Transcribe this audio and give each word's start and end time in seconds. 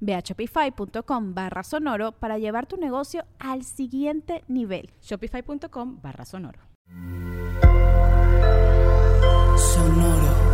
Ve 0.00 0.14
a 0.14 0.20
shopify.com 0.20 1.34
barra 1.34 1.62
sonoro 1.62 2.12
para 2.12 2.38
llevar 2.38 2.66
tu 2.66 2.76
negocio 2.76 3.24
al 3.38 3.64
siguiente 3.64 4.44
nivel. 4.48 4.90
Shopify.com 5.02 6.00
barra 6.02 6.24
sonoro. 6.24 6.60
Sonoro. 9.56 10.48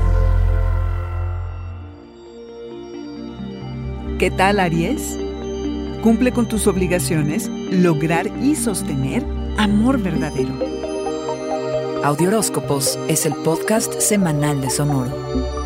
¿Qué 4.18 4.30
tal, 4.30 4.60
Aries? 4.60 5.18
Cumple 6.02 6.32
con 6.32 6.46
tus 6.46 6.66
obligaciones, 6.66 7.48
lograr 7.48 8.26
y 8.42 8.54
sostener 8.54 9.24
amor 9.58 10.02
verdadero. 10.02 10.52
Audioróscopos 12.04 12.98
es 13.08 13.24
el 13.24 13.34
podcast 13.36 13.98
semanal 13.98 14.60
de 14.60 14.68
Sonoro. 14.68 15.63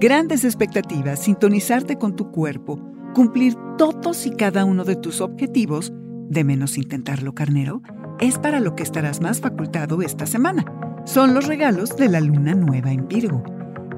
Grandes 0.00 0.44
expectativas, 0.44 1.18
sintonizarte 1.18 1.96
con 1.96 2.14
tu 2.14 2.30
cuerpo, 2.30 2.78
cumplir 3.14 3.56
todos 3.78 4.26
y 4.26 4.30
cada 4.30 4.64
uno 4.64 4.84
de 4.84 4.94
tus 4.94 5.20
objetivos, 5.20 5.92
de 6.28 6.44
menos 6.44 6.78
intentarlo, 6.78 7.34
carnero, 7.34 7.82
es 8.20 8.38
para 8.38 8.60
lo 8.60 8.76
que 8.76 8.84
estarás 8.84 9.20
más 9.20 9.40
facultado 9.40 10.00
esta 10.02 10.24
semana. 10.24 10.64
Son 11.04 11.34
los 11.34 11.48
regalos 11.48 11.96
de 11.96 12.08
la 12.08 12.20
luna 12.20 12.54
nueva 12.54 12.92
en 12.92 13.08
Virgo. 13.08 13.42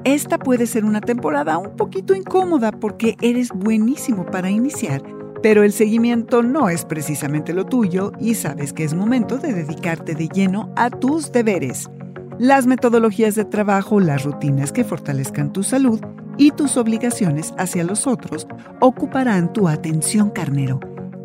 Esta 0.03 0.39
puede 0.39 0.65
ser 0.65 0.85
una 0.85 1.01
temporada 1.01 1.59
un 1.59 1.75
poquito 1.75 2.15
incómoda 2.15 2.71
porque 2.71 3.15
eres 3.21 3.49
buenísimo 3.53 4.25
para 4.25 4.49
iniciar, 4.49 5.03
pero 5.43 5.61
el 5.61 5.71
seguimiento 5.71 6.41
no 6.41 6.69
es 6.69 6.83
precisamente 6.83 7.53
lo 7.53 7.67
tuyo 7.67 8.11
y 8.19 8.33
sabes 8.33 8.73
que 8.73 8.85
es 8.85 8.95
momento 8.95 9.37
de 9.37 9.53
dedicarte 9.53 10.15
de 10.15 10.29
lleno 10.29 10.73
a 10.75 10.89
tus 10.89 11.31
deberes 11.31 11.91
las 12.39 12.65
metodologías 12.65 13.35
de 13.35 13.45
trabajo, 13.45 13.99
las 13.99 14.23
rutinas 14.23 14.71
que 14.71 14.83
fortalezcan 14.83 15.53
tu 15.53 15.63
salud 15.63 16.01
y 16.37 16.51
tus 16.51 16.77
obligaciones 16.77 17.53
hacia 17.57 17.83
los 17.83 18.07
otros 18.07 18.47
ocuparán 18.79 19.53
tu 19.53 19.67
atención 19.67 20.29
carnero. 20.29 20.79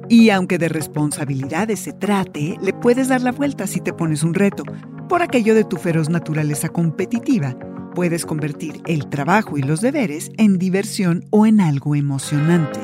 Y 0.08 0.30
aunque 0.30 0.58
de 0.58 0.68
responsabilidades 0.68 1.80
se 1.80 1.92
trate, 1.92 2.56
le 2.62 2.72
puedes 2.72 3.08
dar 3.08 3.22
la 3.22 3.32
vuelta 3.32 3.66
si 3.66 3.80
te 3.80 3.92
pones 3.92 4.22
un 4.22 4.34
reto. 4.34 4.64
Por 5.08 5.22
aquello 5.22 5.54
de 5.54 5.64
tu 5.64 5.76
feroz 5.76 6.08
naturaleza 6.08 6.68
competitiva, 6.68 7.56
puedes 7.94 8.26
convertir 8.26 8.82
el 8.86 9.08
trabajo 9.08 9.56
y 9.58 9.62
los 9.62 9.80
deberes 9.80 10.30
en 10.36 10.58
diversión 10.58 11.24
o 11.30 11.46
en 11.46 11.60
algo 11.60 11.94
emocionante. 11.94 12.78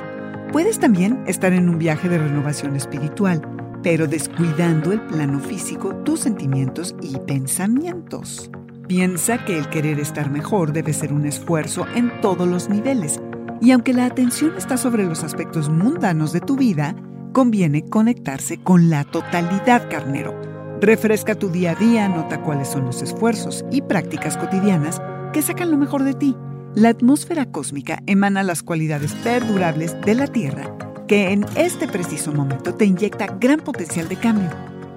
Puedes 0.52 0.78
también 0.78 1.22
estar 1.26 1.52
en 1.52 1.68
un 1.68 1.78
viaje 1.78 2.08
de 2.08 2.18
renovación 2.18 2.76
espiritual 2.76 3.42
pero 3.82 4.06
descuidando 4.06 4.92
el 4.92 5.00
plano 5.00 5.40
físico, 5.40 5.94
tus 6.04 6.20
sentimientos 6.20 6.94
y 7.02 7.18
pensamientos. 7.18 8.50
Piensa 8.86 9.44
que 9.44 9.58
el 9.58 9.68
querer 9.68 9.98
estar 9.98 10.30
mejor 10.30 10.72
debe 10.72 10.92
ser 10.92 11.12
un 11.12 11.26
esfuerzo 11.26 11.86
en 11.94 12.20
todos 12.20 12.46
los 12.48 12.68
niveles, 12.68 13.20
y 13.60 13.70
aunque 13.70 13.92
la 13.92 14.06
atención 14.06 14.54
está 14.56 14.76
sobre 14.76 15.04
los 15.04 15.22
aspectos 15.24 15.68
mundanos 15.68 16.32
de 16.32 16.40
tu 16.40 16.56
vida, 16.56 16.94
conviene 17.32 17.84
conectarse 17.84 18.58
con 18.58 18.90
la 18.90 19.04
totalidad 19.04 19.88
carnero. 19.88 20.38
Refresca 20.80 21.36
tu 21.36 21.48
día 21.48 21.72
a 21.72 21.74
día, 21.74 22.08
nota 22.08 22.42
cuáles 22.42 22.68
son 22.68 22.84
los 22.84 23.02
esfuerzos 23.02 23.64
y 23.70 23.82
prácticas 23.82 24.36
cotidianas 24.36 25.00
que 25.32 25.42
sacan 25.42 25.70
lo 25.70 25.78
mejor 25.78 26.02
de 26.02 26.14
ti. 26.14 26.36
La 26.74 26.88
atmósfera 26.88 27.46
cósmica 27.46 28.02
emana 28.06 28.42
las 28.42 28.62
cualidades 28.62 29.12
perdurables 29.14 29.96
de 30.04 30.14
la 30.14 30.26
Tierra 30.26 30.74
que 31.12 31.30
en 31.30 31.44
este 31.56 31.86
preciso 31.86 32.32
momento 32.32 32.74
te 32.74 32.86
inyecta 32.86 33.26
gran 33.38 33.60
potencial 33.60 34.08
de 34.08 34.16
cambio. 34.16 34.48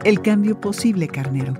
El 0.05 0.21
cambio 0.21 0.61
posible, 0.61 1.09
carnero. 1.09 1.55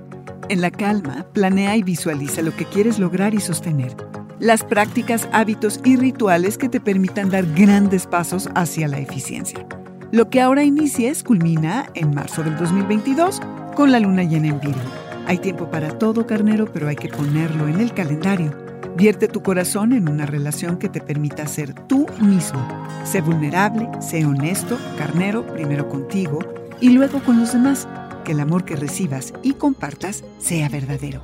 En 0.48 0.62
la 0.62 0.70
calma, 0.70 1.26
planea 1.34 1.76
y 1.76 1.82
visualiza 1.82 2.40
lo 2.40 2.56
que 2.56 2.64
quieres 2.64 2.98
lograr 2.98 3.34
y 3.34 3.40
sostener. 3.40 3.94
Las 4.38 4.64
prácticas, 4.64 5.28
hábitos 5.30 5.78
y 5.84 5.96
rituales 5.96 6.56
que 6.56 6.70
te 6.70 6.80
permitan 6.80 7.28
dar 7.28 7.44
grandes 7.54 8.06
pasos 8.06 8.48
hacia 8.54 8.88
la 8.88 8.98
eficiencia. 8.98 9.66
Lo 10.10 10.30
que 10.30 10.40
ahora 10.40 10.64
inicies 10.64 11.22
culmina 11.22 11.90
en 11.92 12.14
marzo 12.14 12.42
del 12.42 12.56
2022 12.56 13.42
con 13.74 13.92
la 13.92 14.00
luna 14.00 14.22
llena 14.22 14.48
en 14.48 14.60
Virgo. 14.60 14.80
Hay 15.26 15.36
tiempo 15.36 15.70
para 15.70 15.98
todo, 15.98 16.26
carnero, 16.26 16.64
pero 16.72 16.88
hay 16.88 16.96
que 16.96 17.10
ponerlo 17.10 17.68
en 17.68 17.78
el 17.78 17.92
calendario. 17.92 18.65
Vierte 18.96 19.28
tu 19.28 19.42
corazón 19.42 19.92
en 19.92 20.08
una 20.08 20.24
relación 20.24 20.78
que 20.78 20.88
te 20.88 21.02
permita 21.02 21.46
ser 21.46 21.74
tú 21.74 22.06
mismo. 22.18 22.66
Sé 23.04 23.20
vulnerable, 23.20 23.90
sé 24.00 24.24
honesto, 24.24 24.78
carnero, 24.96 25.46
primero 25.46 25.86
contigo 25.86 26.38
y 26.80 26.88
luego 26.88 27.22
con 27.22 27.38
los 27.38 27.52
demás. 27.52 27.86
Que 28.24 28.32
el 28.32 28.40
amor 28.40 28.64
que 28.64 28.74
recibas 28.74 29.34
y 29.42 29.52
compartas 29.52 30.24
sea 30.38 30.70
verdadero. 30.70 31.22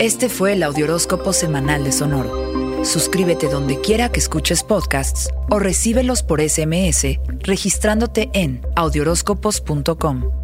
Este 0.00 0.28
fue 0.28 0.54
el 0.54 0.64
Audioróscopo 0.64 1.32
Semanal 1.32 1.84
de 1.84 1.92
Sonoro. 1.92 2.84
Suscríbete 2.84 3.48
donde 3.48 3.80
quiera 3.80 4.10
que 4.10 4.18
escuches 4.18 4.64
podcasts 4.64 5.30
o 5.50 5.60
recíbelos 5.60 6.24
por 6.24 6.40
SMS 6.42 7.20
registrándote 7.44 8.28
en 8.32 8.60
audioróscopos.com. 8.74 10.43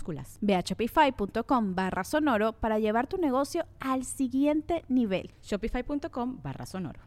minúsculas. 0.00 0.38
Ve 0.40 0.54
a 0.54 0.62
shopify.com 0.62 1.74
barra 1.74 2.04
sonoro 2.04 2.52
para 2.52 2.78
llevar 2.78 3.06
tu 3.06 3.16
negocio 3.16 3.64
al 3.80 4.04
siguiente 4.04 4.84
nivel. 4.88 5.30
Shopify.com 5.42 6.40
barra 6.42 6.66
sonoro. 6.66 7.00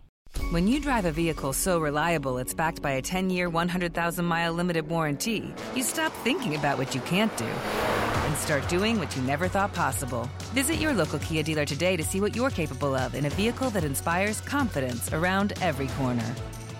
When 0.51 0.67
you 0.67 0.79
drive 0.79 1.05
a 1.05 1.11
vehicle 1.11 1.53
so 1.53 1.79
reliable 1.79 2.39
it's 2.39 2.55
backed 2.55 2.81
by 2.81 2.93
a 2.93 3.01
10-year, 3.03 3.51
100,000-mile 3.51 4.53
limited 4.53 4.87
warranty, 4.89 5.53
you 5.75 5.83
stop 5.83 6.11
thinking 6.23 6.55
about 6.55 6.79
what 6.79 6.95
you 6.95 7.01
can't 7.01 7.35
do 7.37 7.45
and 7.45 8.35
start 8.37 8.67
doing 8.67 8.97
what 8.97 9.15
you 9.15 9.21
never 9.21 9.47
thought 9.47 9.73
possible. 9.75 10.27
Visit 10.55 10.77
your 10.79 10.93
local 10.93 11.19
Kia 11.19 11.43
dealer 11.43 11.65
today 11.65 11.95
to 11.97 12.03
see 12.03 12.19
what 12.19 12.35
you're 12.35 12.49
capable 12.49 12.95
of 12.95 13.13
in 13.13 13.25
a 13.25 13.29
vehicle 13.29 13.69
that 13.71 13.83
inspires 13.83 14.41
confidence 14.41 15.13
around 15.13 15.53
every 15.61 15.87
corner. 15.99 16.25